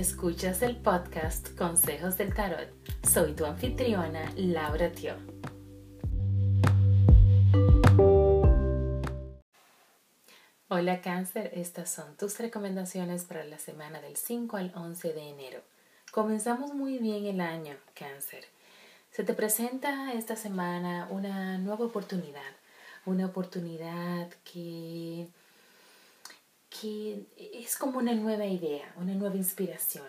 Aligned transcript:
Escuchas 0.00 0.62
el 0.62 0.76
podcast 0.76 1.54
Consejos 1.58 2.16
del 2.16 2.32
Tarot. 2.32 2.70
Soy 3.06 3.34
tu 3.34 3.44
anfitriona, 3.44 4.32
Laura 4.34 4.90
Tio. 4.90 5.14
Hola 10.68 11.02
Cáncer, 11.02 11.50
estas 11.52 11.90
son 11.90 12.16
tus 12.16 12.38
recomendaciones 12.38 13.26
para 13.26 13.44
la 13.44 13.58
semana 13.58 14.00
del 14.00 14.16
5 14.16 14.56
al 14.56 14.72
11 14.74 15.12
de 15.12 15.28
enero. 15.28 15.60
Comenzamos 16.12 16.72
muy 16.72 16.96
bien 16.96 17.26
el 17.26 17.42
año, 17.42 17.76
Cáncer. 17.92 18.46
Se 19.10 19.22
te 19.22 19.34
presenta 19.34 20.14
esta 20.14 20.34
semana 20.34 21.08
una 21.10 21.58
nueva 21.58 21.84
oportunidad, 21.84 22.52
una 23.04 23.26
oportunidad 23.26 24.30
que 24.50 25.28
que 26.70 27.26
es 27.36 27.76
como 27.76 27.98
una 27.98 28.14
nueva 28.14 28.46
idea, 28.46 28.94
una 28.96 29.14
nueva 29.14 29.36
inspiración, 29.36 30.06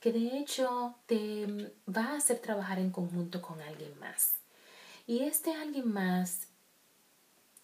que 0.00 0.12
de 0.12 0.38
hecho 0.38 0.94
te 1.06 1.46
va 1.88 2.06
a 2.06 2.16
hacer 2.16 2.40
trabajar 2.40 2.78
en 2.78 2.90
conjunto 2.90 3.40
con 3.40 3.60
alguien 3.62 3.98
más. 3.98 4.34
Y 5.06 5.20
este 5.20 5.54
alguien 5.54 5.92
más 5.92 6.48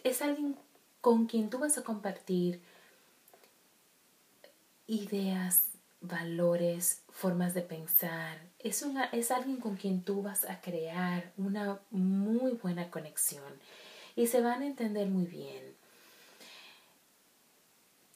es 0.05 0.23
alguien 0.23 0.57
con 1.01 1.27
quien 1.27 1.51
tú 1.51 1.59
vas 1.59 1.77
a 1.79 1.85
compartir 1.85 2.61
ideas, 4.87 5.69
valores, 6.01 7.03
formas 7.11 7.55
de 7.55 7.63
pensar. 7.63 8.41
Es, 8.59 8.85
es 9.13 9.31
alguien 9.31 9.59
con 9.59 9.77
quien 9.77 10.03
tú 10.03 10.23
vas 10.23 10.45
a 10.45 10.61
crear 10.61 11.33
una 11.37 11.81
muy 11.91 12.53
buena 12.53 12.91
conexión 12.91 13.53
y 14.15 14.27
se 14.29 14.41
van 14.41 14.63
a 14.63 14.67
entender 14.67 15.09
muy 15.09 15.27
bien. 15.27 15.66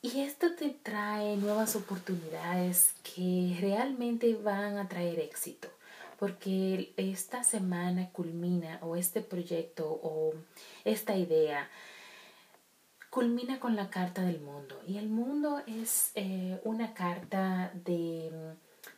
Y 0.02 0.22
esto 0.22 0.54
te 0.54 0.70
trae 0.70 1.36
nuevas 1.36 1.76
oportunidades 1.76 2.94
que 3.02 3.54
realmente 3.60 4.34
van 4.34 4.78
a 4.78 4.88
traer 4.88 5.20
éxito, 5.20 5.68
porque 6.18 6.94
esta 6.96 7.44
semana 7.44 8.08
culmina 8.10 8.78
o 8.80 8.96
este 8.96 9.20
proyecto 9.20 9.86
o 10.02 10.32
esta 10.86 11.16
idea 11.16 11.68
culmina 13.10 13.60
con 13.60 13.76
la 13.76 13.90
carta 13.90 14.22
del 14.22 14.40
mundo. 14.40 14.80
Y 14.86 14.96
el 14.96 15.10
mundo 15.10 15.62
es 15.66 16.12
eh, 16.14 16.58
una 16.64 16.94
carta 16.94 17.70
de, 17.74 18.32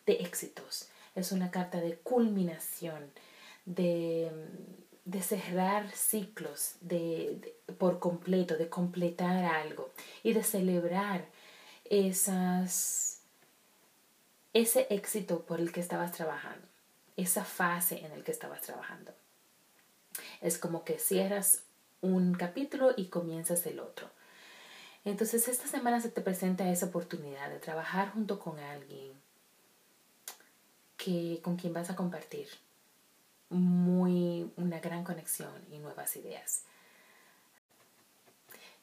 de 0.07 0.13
éxitos, 0.13 0.89
es 1.17 1.33
una 1.33 1.51
carta 1.51 1.81
de 1.81 1.97
culminación, 1.97 3.11
de 3.65 4.31
de 5.05 5.23
cerrar 5.23 5.91
ciclos 5.91 6.77
de, 6.81 7.57
por 7.79 7.99
completo, 7.99 8.57
de 8.57 8.69
completar 8.69 9.45
algo 9.45 9.91
y 10.23 10.33
de 10.33 10.45
celebrar 10.45 11.27
esas, 11.85 13.21
ese 14.53 14.87
éxito 14.91 15.43
por 15.43 15.61
el 15.61 15.73
que 15.73 15.81
estabas 15.81 16.13
trabajando, 16.13 16.67
esa 17.17 17.45
fase 17.45 18.05
en 18.05 18.13
el 18.13 18.23
que 18.23 18.31
estabas 18.31 18.63
trabajando. 18.63 19.13
Es 20.41 20.59
como 20.59 20.85
que 20.85 20.99
cierras 20.99 21.63
un 22.01 22.35
capítulo 22.35 22.93
y 22.97 23.07
comienzas 23.07 23.67
el 23.67 23.81
otro. 23.81 24.09
Entonces 25.05 25.49
esta 25.49 25.67
semana 25.67 26.01
se 26.01 26.11
te 26.11 26.21
presenta 26.21 26.71
esa 26.71 26.87
oportunidad 26.87 27.51
de 27.51 27.59
trabajar 27.59 28.13
junto 28.13 28.39
con 28.39 28.59
alguien 28.61 29.13
que, 30.97 31.41
con 31.43 31.57
quien 31.57 31.73
vas 31.73 31.91
a 31.91 31.97
compartir 31.97 32.49
muy 33.53 34.51
una 34.57 34.81
gran 34.81 35.05
conexión 35.05 35.53
y 35.71 35.79
nuevas 35.79 36.17
ideas. 36.17 36.63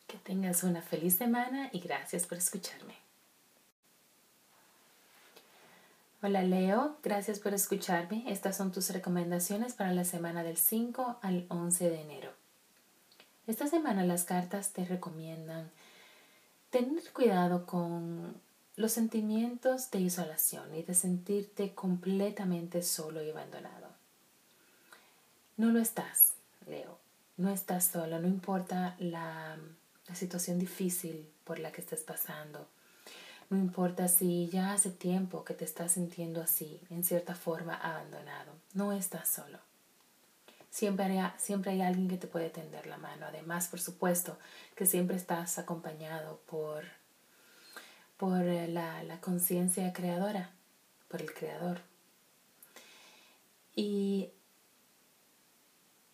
Que 0.08 0.18
tengas 0.18 0.64
una 0.64 0.82
feliz 0.82 1.18
semana 1.18 1.70
y 1.74 1.80
gracias 1.80 2.26
por 2.26 2.38
escucharme. 2.38 2.96
Hola 6.22 6.44
Leo, 6.44 6.98
gracias 7.02 7.40
por 7.40 7.54
escucharme. 7.54 8.26
Estas 8.28 8.58
son 8.58 8.72
tus 8.72 8.90
recomendaciones 8.90 9.74
para 9.74 9.94
la 9.94 10.04
semana 10.04 10.44
del 10.44 10.58
5 10.58 11.20
al 11.22 11.46
11 11.50 11.90
de 11.90 12.02
enero. 12.02 12.32
Esta 13.48 13.68
semana 13.68 14.04
las 14.04 14.26
cartas 14.26 14.74
te 14.74 14.86
recomiendan 14.86 15.72
tener 16.70 17.12
cuidado 17.14 17.66
con 17.66 18.36
los 18.76 18.92
sentimientos 18.92 19.92
de 19.92 20.02
isolación 20.02 20.76
y 20.76 20.84
de 20.84 20.94
sentirte 20.94 21.74
completamente 21.74 22.82
solo 22.82 23.24
y 23.24 23.30
abandonado. 23.30 23.89
No 25.60 25.72
lo 25.72 25.80
estás, 25.80 26.36
Leo. 26.68 26.98
No 27.36 27.50
estás 27.50 27.84
solo, 27.84 28.18
no 28.22 28.30
importa 28.30 28.96
la, 28.98 29.58
situación 30.14 30.58
difícil 30.58 31.30
por 31.44 31.60
la 31.60 31.74
que 31.74 31.82
estés 31.82 32.02
pasando. 32.02 32.66
No 33.50 33.58
importa 33.58 34.08
si 34.08 34.48
ya 34.48 34.72
hace 34.72 34.90
tiempo 34.90 35.44
que 35.44 35.54
te 35.54 35.66
estás 35.66 35.92
sintiendo 35.92 36.42
así, 36.42 36.80
en 36.90 37.04
cierta 37.04 37.36
forma 37.36 37.76
abandonado. 37.76 38.54
No 38.74 38.94
estás 38.94 39.28
solo. 39.28 39.60
Siempre 40.70 41.20
hay, 41.20 41.30
siempre 41.36 41.72
hay 41.72 41.82
alguien 41.82 42.08
que 42.08 42.16
te 42.16 42.28
puede 42.28 42.50
tender 42.50 42.88
la 42.88 42.98
mano. 42.98 43.26
Además, 43.26 43.68
por 43.68 43.82
supuesto, 43.82 44.40
que 44.78 44.86
siempre 44.86 45.18
estás 45.18 45.60
acompañado 45.60 46.40
por, 46.46 46.86
por 48.16 48.44
eh, 48.44 48.70
la, 48.70 49.04
la 49.04 49.20
conciencia 49.20 49.92
creadora, 49.92 50.52
por 51.10 51.22
el 51.22 51.34
creador. 51.34 51.82
Y 53.76 54.30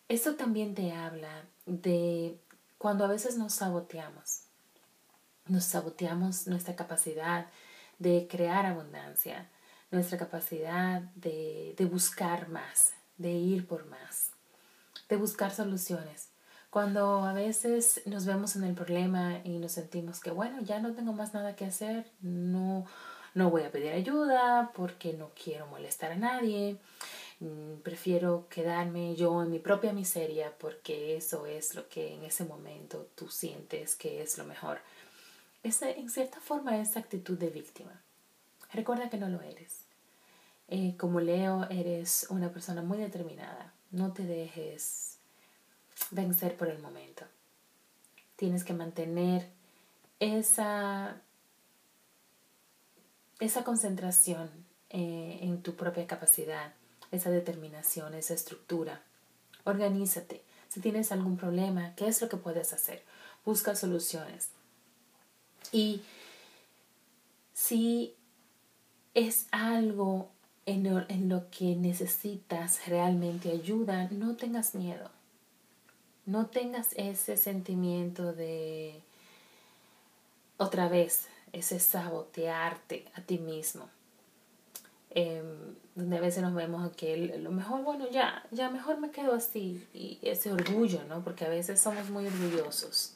esto 0.08 0.36
también 0.36 0.76
te 0.76 0.92
habla 0.92 1.46
de 1.66 2.38
cuando 2.78 3.06
a 3.06 3.08
veces 3.08 3.38
nos 3.38 3.54
saboteamos. 3.54 4.44
Nos 5.48 5.66
saboteamos 5.66 6.48
nuestra 6.48 6.76
capacidad 6.76 7.48
de 8.00 8.28
crear 8.30 8.66
abundancia, 8.66 9.50
nuestra 9.92 10.18
capacidad 10.18 11.02
de, 11.16 11.74
de 11.78 11.86
buscar 11.86 12.50
más, 12.50 12.94
de 13.18 13.32
ir 13.32 13.68
por 13.68 13.86
más, 13.88 14.32
de 15.10 15.16
buscar 15.18 15.52
soluciones. 15.52 16.30
Cuando 16.70 17.24
a 17.24 17.32
veces 17.34 18.02
nos 18.06 18.26
vemos 18.26 18.56
en 18.56 18.66
el 18.66 18.76
problema 18.76 19.40
y 19.44 19.60
nos 19.60 19.72
sentimos 19.72 20.20
que, 20.20 20.32
bueno, 20.32 20.62
ya 20.62 20.80
no 20.80 20.94
tengo 20.94 21.14
más 21.14 21.34
nada 21.34 21.56
que 21.56 21.66
hacer, 21.66 22.12
no, 22.20 22.86
no 23.34 23.50
voy 23.50 23.64
a 23.64 23.72
pedir 23.72 23.94
ayuda 23.94 24.72
porque 24.76 25.14
no 25.14 25.32
quiero 25.42 25.68
molestar 25.68 26.12
a 26.12 26.18
nadie, 26.18 26.78
prefiero 27.84 28.48
quedarme 28.50 29.16
yo 29.16 29.44
en 29.44 29.52
mi 29.52 29.60
propia 29.60 29.92
miseria 29.94 30.54
porque 30.58 31.18
eso 31.18 31.46
es 31.46 31.76
lo 31.76 31.88
que 31.90 32.14
en 32.14 32.24
ese 32.24 32.46
momento 32.46 33.10
tú 33.16 33.30
sientes 33.30 33.96
que 33.96 34.22
es 34.22 34.38
lo 34.38 34.46
mejor. 34.46 34.80
Esa, 35.64 35.90
en 35.90 36.10
cierta 36.10 36.40
forma 36.40 36.80
es 36.80 36.96
actitud 36.96 37.38
de 37.38 37.50
víctima. 37.50 38.02
Recuerda 38.72 39.10
que 39.10 39.18
no 39.18 39.28
lo 39.30 39.42
eres. 39.42 39.82
Eh, 40.68 40.96
como 40.98 41.20
Leo, 41.20 41.68
eres 41.70 42.28
una 42.30 42.52
persona 42.52 42.82
muy 42.82 42.98
determinada. 42.98 43.74
No 43.92 44.14
te 44.14 44.24
dejes 44.24 45.18
vencer 46.12 46.56
por 46.56 46.70
el 46.70 46.80
momento. 46.80 47.26
Tienes 48.36 48.64
que 48.64 48.74
mantener 48.74 49.50
esa, 50.20 51.22
esa 53.40 53.64
concentración 53.64 54.50
eh, 54.90 55.40
en 55.42 55.62
tu 55.62 55.76
propia 55.76 56.08
capacidad 56.08 56.74
esa 57.12 57.30
determinación, 57.30 58.14
esa 58.14 58.34
estructura. 58.34 59.02
Organízate. 59.64 60.42
Si 60.70 60.80
tienes 60.80 61.12
algún 61.12 61.38
problema, 61.38 61.96
¿qué 61.96 62.08
es 62.08 62.22
lo 62.22 62.30
que 62.30 62.38
puedes 62.38 62.74
hacer? 62.74 63.04
Busca 63.46 63.76
soluciones. 63.76 64.50
Y 65.72 66.02
si 67.54 68.16
es 69.14 69.48
algo 69.52 70.30
en 70.66 71.30
lo 71.30 71.50
que 71.52 71.76
necesitas 71.76 72.88
realmente 72.88 73.52
ayuda, 73.52 74.08
no 74.12 74.36
tengas 74.36 74.76
miedo. 74.76 75.10
No 76.26 76.48
tengas 76.48 76.90
ese 76.94 77.38
sentimiento 77.38 78.34
de, 78.34 79.02
otra 80.58 80.88
vez, 80.88 81.28
ese 81.54 81.80
sabotearte 81.80 83.06
a 83.14 83.22
ti 83.22 83.38
mismo. 83.38 83.90
Em, 85.16 85.76
donde 85.96 86.18
a 86.18 86.20
veces 86.20 86.44
nos 86.44 86.54
vemos 86.54 86.94
que 86.98 87.16
lo 87.40 87.50
mejor, 87.50 87.82
bueno, 87.84 88.10
ya, 88.12 88.46
ya 88.52 88.70
mejor 88.70 89.00
me 89.00 89.12
quedo 89.12 89.34
así, 89.34 89.88
y 89.94 90.20
ese 90.22 90.52
orgullo, 90.52 91.06
¿no? 91.08 91.24
Porque 91.24 91.46
a 91.46 91.50
veces 91.50 91.80
somos 91.80 92.10
muy 92.10 92.28
orgullosos. 92.28 93.16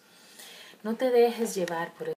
No 0.81 0.95
te 0.95 1.11
dejes 1.11 1.55
llevar 1.55 1.93
por 1.95 2.13